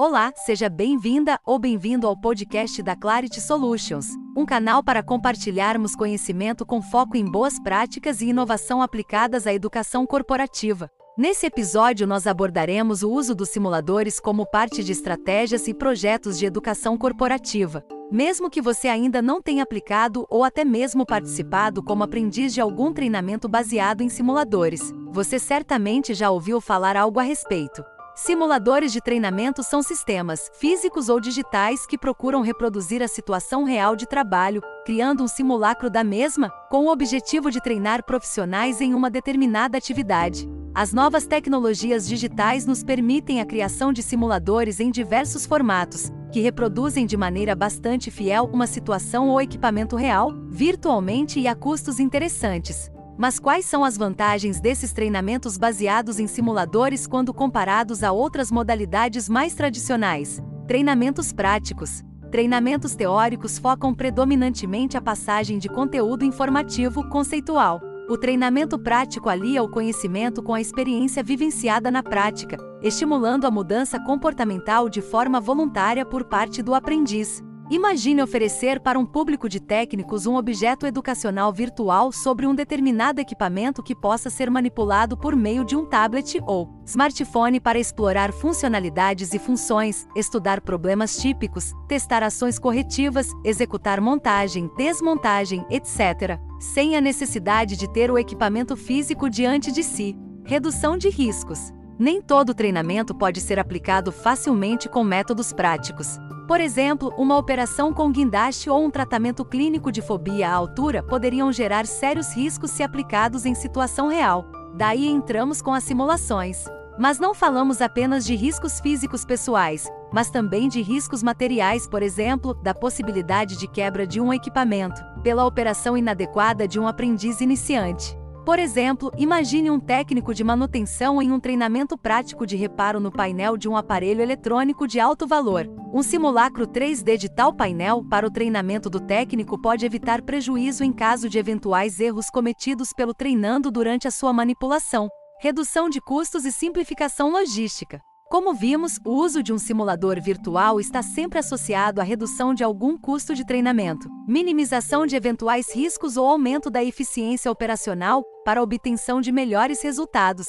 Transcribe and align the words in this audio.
Olá, 0.00 0.32
seja 0.36 0.68
bem-vinda 0.68 1.40
ou 1.44 1.58
bem-vindo 1.58 2.06
ao 2.06 2.16
podcast 2.16 2.80
da 2.84 2.94
Clarity 2.94 3.40
Solutions, 3.40 4.06
um 4.36 4.46
canal 4.46 4.80
para 4.80 5.02
compartilharmos 5.02 5.96
conhecimento 5.96 6.64
com 6.64 6.80
foco 6.80 7.16
em 7.16 7.24
boas 7.24 7.58
práticas 7.58 8.20
e 8.20 8.26
inovação 8.26 8.80
aplicadas 8.80 9.44
à 9.44 9.52
educação 9.52 10.06
corporativa. 10.06 10.88
Nesse 11.18 11.46
episódio, 11.46 12.06
nós 12.06 12.28
abordaremos 12.28 13.02
o 13.02 13.10
uso 13.10 13.34
dos 13.34 13.48
simuladores 13.48 14.20
como 14.20 14.46
parte 14.46 14.84
de 14.84 14.92
estratégias 14.92 15.66
e 15.66 15.74
projetos 15.74 16.38
de 16.38 16.46
educação 16.46 16.96
corporativa. 16.96 17.84
Mesmo 18.08 18.48
que 18.48 18.62
você 18.62 18.86
ainda 18.86 19.20
não 19.20 19.42
tenha 19.42 19.64
aplicado 19.64 20.24
ou 20.30 20.44
até 20.44 20.64
mesmo 20.64 21.04
participado 21.04 21.82
como 21.82 22.04
aprendiz 22.04 22.54
de 22.54 22.60
algum 22.60 22.92
treinamento 22.92 23.48
baseado 23.48 24.00
em 24.02 24.08
simuladores, 24.08 24.94
você 25.10 25.40
certamente 25.40 26.14
já 26.14 26.30
ouviu 26.30 26.60
falar 26.60 26.96
algo 26.96 27.18
a 27.18 27.24
respeito. 27.24 27.82
Simuladores 28.20 28.92
de 28.92 29.00
treinamento 29.00 29.62
são 29.62 29.80
sistemas, 29.80 30.50
físicos 30.52 31.08
ou 31.08 31.20
digitais, 31.20 31.86
que 31.86 31.96
procuram 31.96 32.40
reproduzir 32.40 33.00
a 33.00 33.06
situação 33.06 33.62
real 33.62 33.94
de 33.94 34.08
trabalho, 34.08 34.60
criando 34.84 35.22
um 35.22 35.28
simulacro 35.28 35.88
da 35.88 36.02
mesma, 36.02 36.50
com 36.68 36.86
o 36.86 36.90
objetivo 36.90 37.48
de 37.48 37.62
treinar 37.62 38.04
profissionais 38.04 38.80
em 38.80 38.92
uma 38.92 39.08
determinada 39.08 39.78
atividade. 39.78 40.48
As 40.74 40.92
novas 40.92 41.26
tecnologias 41.26 42.08
digitais 42.08 42.66
nos 42.66 42.82
permitem 42.82 43.40
a 43.40 43.46
criação 43.46 43.92
de 43.92 44.02
simuladores 44.02 44.80
em 44.80 44.90
diversos 44.90 45.46
formatos, 45.46 46.10
que 46.32 46.40
reproduzem 46.40 47.06
de 47.06 47.16
maneira 47.16 47.54
bastante 47.54 48.10
fiel 48.10 48.50
uma 48.52 48.66
situação 48.66 49.28
ou 49.28 49.40
equipamento 49.40 49.94
real, 49.94 50.32
virtualmente 50.48 51.38
e 51.38 51.46
a 51.46 51.54
custos 51.54 52.00
interessantes. 52.00 52.90
Mas 53.18 53.40
quais 53.40 53.64
são 53.64 53.82
as 53.82 53.96
vantagens 53.96 54.60
desses 54.60 54.92
treinamentos 54.92 55.58
baseados 55.58 56.20
em 56.20 56.28
simuladores 56.28 57.04
quando 57.04 57.34
comparados 57.34 58.04
a 58.04 58.12
outras 58.12 58.48
modalidades 58.48 59.28
mais 59.28 59.54
tradicionais? 59.54 60.40
Treinamentos 60.68 61.32
práticos. 61.32 62.04
Treinamentos 62.30 62.94
teóricos 62.94 63.58
focam 63.58 63.92
predominantemente 63.92 64.96
a 64.96 65.00
passagem 65.00 65.58
de 65.58 65.68
conteúdo 65.68 66.24
informativo 66.24 67.08
conceitual. 67.08 67.80
O 68.08 68.16
treinamento 68.16 68.78
prático 68.78 69.28
alia 69.28 69.64
o 69.64 69.68
conhecimento 69.68 70.40
com 70.40 70.54
a 70.54 70.60
experiência 70.60 71.20
vivenciada 71.20 71.90
na 71.90 72.04
prática, 72.04 72.56
estimulando 72.80 73.46
a 73.46 73.50
mudança 73.50 73.98
comportamental 73.98 74.88
de 74.88 75.02
forma 75.02 75.40
voluntária 75.40 76.06
por 76.06 76.22
parte 76.22 76.62
do 76.62 76.72
aprendiz. 76.72 77.42
Imagine 77.70 78.22
oferecer 78.22 78.80
para 78.80 78.98
um 78.98 79.04
público 79.04 79.46
de 79.46 79.60
técnicos 79.60 80.24
um 80.24 80.36
objeto 80.36 80.86
educacional 80.86 81.52
virtual 81.52 82.10
sobre 82.10 82.46
um 82.46 82.54
determinado 82.54 83.20
equipamento 83.20 83.82
que 83.82 83.94
possa 83.94 84.30
ser 84.30 84.50
manipulado 84.50 85.18
por 85.18 85.36
meio 85.36 85.66
de 85.66 85.76
um 85.76 85.84
tablet 85.84 86.40
ou 86.46 86.66
smartphone 86.86 87.60
para 87.60 87.78
explorar 87.78 88.32
funcionalidades 88.32 89.34
e 89.34 89.38
funções, 89.38 90.08
estudar 90.16 90.62
problemas 90.62 91.18
típicos, 91.18 91.74
testar 91.86 92.22
ações 92.22 92.58
corretivas, 92.58 93.28
executar 93.44 94.00
montagem, 94.00 94.70
desmontagem, 94.74 95.66
etc., 95.68 96.40
sem 96.58 96.96
a 96.96 97.02
necessidade 97.02 97.76
de 97.76 97.86
ter 97.92 98.10
o 98.10 98.18
equipamento 98.18 98.76
físico 98.76 99.28
diante 99.28 99.70
de 99.70 99.82
si. 99.82 100.16
Redução 100.42 100.96
de 100.96 101.10
riscos. 101.10 101.70
Nem 101.98 102.22
todo 102.22 102.54
treinamento 102.54 103.14
pode 103.14 103.42
ser 103.42 103.58
aplicado 103.58 104.10
facilmente 104.10 104.88
com 104.88 105.04
métodos 105.04 105.52
práticos. 105.52 106.18
Por 106.48 106.62
exemplo, 106.62 107.12
uma 107.18 107.36
operação 107.36 107.92
com 107.92 108.10
guindaste 108.10 108.70
ou 108.70 108.82
um 108.82 108.90
tratamento 108.90 109.44
clínico 109.44 109.92
de 109.92 110.00
fobia 110.00 110.48
à 110.48 110.54
altura 110.54 111.02
poderiam 111.02 111.52
gerar 111.52 111.86
sérios 111.86 112.32
riscos 112.34 112.70
se 112.70 112.82
aplicados 112.82 113.44
em 113.44 113.54
situação 113.54 114.08
real. 114.08 114.46
Daí 114.74 115.06
entramos 115.06 115.60
com 115.60 115.74
as 115.74 115.84
simulações. 115.84 116.64
Mas 116.98 117.18
não 117.18 117.34
falamos 117.34 117.82
apenas 117.82 118.24
de 118.24 118.34
riscos 118.34 118.80
físicos 118.80 119.26
pessoais, 119.26 119.88
mas 120.10 120.30
também 120.30 120.70
de 120.70 120.80
riscos 120.80 121.22
materiais, 121.22 121.86
por 121.86 122.02
exemplo, 122.02 122.54
da 122.54 122.72
possibilidade 122.72 123.58
de 123.58 123.68
quebra 123.68 124.06
de 124.06 124.18
um 124.18 124.32
equipamento, 124.32 125.00
pela 125.22 125.44
operação 125.44 125.98
inadequada 125.98 126.66
de 126.66 126.80
um 126.80 126.88
aprendiz 126.88 127.42
iniciante. 127.42 128.17
Por 128.48 128.58
exemplo, 128.58 129.12
imagine 129.18 129.70
um 129.70 129.78
técnico 129.78 130.32
de 130.32 130.42
manutenção 130.42 131.20
em 131.20 131.30
um 131.30 131.38
treinamento 131.38 131.98
prático 131.98 132.46
de 132.46 132.56
reparo 132.56 132.98
no 132.98 133.12
painel 133.12 133.58
de 133.58 133.68
um 133.68 133.76
aparelho 133.76 134.22
eletrônico 134.22 134.88
de 134.88 134.98
alto 134.98 135.26
valor. 135.26 135.68
Um 135.92 136.02
simulacro 136.02 136.66
3D 136.66 137.18
de 137.18 137.28
tal 137.28 137.52
painel 137.52 138.02
para 138.08 138.26
o 138.26 138.30
treinamento 138.30 138.88
do 138.88 139.00
técnico 139.00 139.60
pode 139.60 139.84
evitar 139.84 140.22
prejuízo 140.22 140.82
em 140.82 140.94
caso 140.94 141.28
de 141.28 141.38
eventuais 141.38 142.00
erros 142.00 142.30
cometidos 142.30 142.94
pelo 142.94 143.12
treinando 143.12 143.70
durante 143.70 144.08
a 144.08 144.10
sua 144.10 144.32
manipulação. 144.32 145.10
Redução 145.42 145.90
de 145.90 146.00
custos 146.00 146.46
e 146.46 146.50
simplificação 146.50 147.30
logística. 147.30 148.00
Como 148.30 148.52
vimos, 148.52 149.00
o 149.06 149.12
uso 149.12 149.42
de 149.42 149.54
um 149.54 149.58
simulador 149.58 150.20
virtual 150.20 150.78
está 150.78 151.02
sempre 151.02 151.38
associado 151.38 151.98
à 151.98 152.04
redução 152.04 152.52
de 152.52 152.62
algum 152.62 152.98
custo 152.98 153.34
de 153.34 153.42
treinamento, 153.42 154.06
minimização 154.28 155.06
de 155.06 155.16
eventuais 155.16 155.74
riscos 155.74 156.18
ou 156.18 156.26
aumento 156.26 156.68
da 156.68 156.84
eficiência 156.84 157.50
operacional 157.50 158.22
para 158.44 158.60
a 158.60 158.62
obtenção 158.62 159.22
de 159.22 159.32
melhores 159.32 159.80
resultados. 159.80 160.46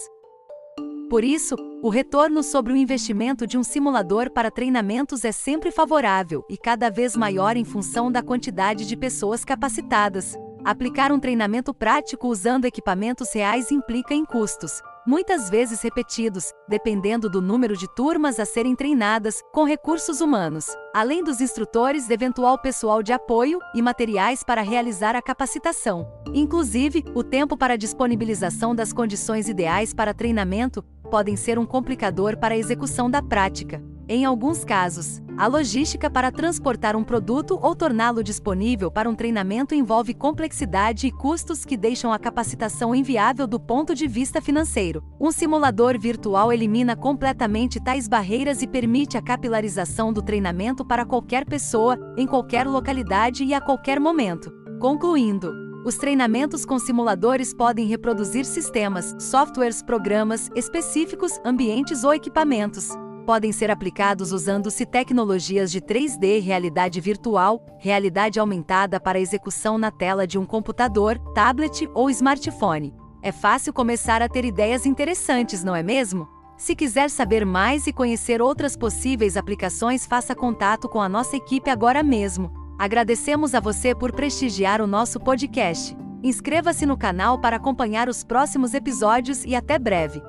Por 1.09 1.23
isso, 1.23 1.55
o 1.81 1.87
retorno 1.87 2.43
sobre 2.43 2.73
o 2.73 2.75
investimento 2.75 3.47
de 3.47 3.57
um 3.57 3.63
simulador 3.63 4.29
para 4.29 4.51
treinamentos 4.51 5.23
é 5.23 5.31
sempre 5.31 5.71
favorável 5.71 6.43
e 6.49 6.57
cada 6.57 6.89
vez 6.89 7.15
maior 7.15 7.55
em 7.55 7.63
função 7.63 8.11
da 8.11 8.21
quantidade 8.21 8.85
de 8.85 8.97
pessoas 8.97 9.45
capacitadas. 9.45 10.35
Aplicar 10.65 11.13
um 11.13 11.19
treinamento 11.19 11.73
prático 11.73 12.27
usando 12.27 12.65
equipamentos 12.65 13.33
reais 13.33 13.71
implica 13.71 14.13
em 14.13 14.25
custos, 14.25 14.81
muitas 15.05 15.49
vezes 15.49 15.81
repetidos, 15.81 16.51
dependendo 16.67 17.29
do 17.29 17.41
número 17.41 17.75
de 17.75 17.87
turmas 17.95 18.39
a 18.39 18.45
serem 18.45 18.75
treinadas, 18.75 19.41
com 19.51 19.63
recursos 19.63 20.21
humanos, 20.21 20.67
além 20.93 21.23
dos 21.23 21.41
instrutores, 21.41 22.09
eventual 22.09 22.57
pessoal 22.57 23.03
de 23.03 23.13
apoio 23.13 23.59
e 23.75 23.81
materiais 23.81 24.43
para 24.43 24.61
realizar 24.61 25.15
a 25.15 25.21
capacitação. 25.21 26.07
Inclusive, 26.33 27.03
o 27.13 27.23
tempo 27.23 27.57
para 27.57 27.77
disponibilização 27.77 28.75
das 28.75 28.93
condições 28.93 29.49
ideais 29.49 29.93
para 29.93 30.13
treinamento 30.13 30.83
podem 31.09 31.35
ser 31.35 31.57
um 31.57 31.65
complicador 31.65 32.37
para 32.37 32.55
a 32.55 32.57
execução 32.57 33.09
da 33.09 33.21
prática. 33.21 33.83
Em 34.11 34.25
alguns 34.25 34.65
casos, 34.65 35.21
a 35.37 35.45
logística 35.45 36.09
para 36.09 36.31
transportar 36.31 36.95
um 36.95 37.03
produto 37.03 37.59
ou 37.61 37.75
torná-lo 37.75 38.23
disponível 38.23 38.89
para 38.89 39.07
um 39.07 39.13
treinamento 39.13 39.75
envolve 39.75 40.15
complexidade 40.15 41.05
e 41.05 41.11
custos 41.11 41.63
que 41.63 41.77
deixam 41.77 42.11
a 42.11 42.17
capacitação 42.17 42.95
inviável 42.95 43.45
do 43.45 43.59
ponto 43.59 43.93
de 43.93 44.07
vista 44.07 44.41
financeiro. 44.41 45.03
Um 45.21 45.31
simulador 45.31 45.95
virtual 45.99 46.51
elimina 46.51 46.95
completamente 46.95 47.79
tais 47.79 48.07
barreiras 48.07 48.63
e 48.63 48.67
permite 48.67 49.15
a 49.15 49.21
capilarização 49.21 50.11
do 50.11 50.23
treinamento 50.23 50.83
para 50.83 51.05
qualquer 51.05 51.45
pessoa, 51.45 51.95
em 52.17 52.25
qualquer 52.25 52.65
localidade 52.65 53.43
e 53.43 53.53
a 53.53 53.61
qualquer 53.61 53.99
momento. 53.99 54.51
Concluindo, 54.79 55.53
os 55.85 55.97
treinamentos 55.97 56.65
com 56.65 56.79
simuladores 56.79 57.53
podem 57.53 57.85
reproduzir 57.85 58.43
sistemas, 58.43 59.15
softwares, 59.19 59.83
programas 59.83 60.49
específicos, 60.55 61.39
ambientes 61.45 62.03
ou 62.03 62.11
equipamentos 62.11 62.89
podem 63.29 63.51
ser 63.51 63.69
aplicados 63.69 64.31
usando-se 64.31 64.87
tecnologias 64.87 65.71
de 65.71 65.79
3D, 65.79 66.41
realidade 66.41 66.99
virtual, 66.99 67.63
realidade 67.77 68.39
aumentada 68.39 68.99
para 68.99 69.19
execução 69.19 69.77
na 69.77 69.91
tela 69.91 70.25
de 70.25 70.39
um 70.39 70.47
computador, 70.47 71.19
tablet 71.35 71.87
ou 71.93 72.09
smartphone. 72.09 72.91
É 73.21 73.31
fácil 73.31 73.71
começar 73.71 74.23
a 74.23 74.27
ter 74.27 74.45
ideias 74.45 74.83
interessantes, 74.83 75.63
não 75.63 75.75
é 75.75 75.83
mesmo? 75.83 76.27
Se 76.57 76.75
quiser 76.75 77.07
saber 77.11 77.45
mais 77.45 77.85
e 77.85 77.93
conhecer 77.93 78.41
outras 78.41 78.75
possíveis 78.75 79.37
aplicações, 79.37 80.07
faça 80.07 80.33
contato 80.33 80.89
com 80.89 80.99
a 80.99 81.07
nossa 81.07 81.35
equipe 81.35 81.69
agora 81.69 82.01
mesmo. 82.01 82.51
Agradecemos 82.79 83.53
a 83.53 83.59
você 83.59 83.93
por 83.93 84.11
prestigiar 84.11 84.81
o 84.81 84.87
nosso 84.87 85.19
podcast. 85.19 85.95
Inscreva-se 86.23 86.83
no 86.83 86.97
canal 86.97 87.39
para 87.39 87.57
acompanhar 87.57 88.09
os 88.09 88.23
próximos 88.23 88.73
episódios 88.73 89.45
e 89.45 89.55
até 89.55 89.77
breve. 89.77 90.19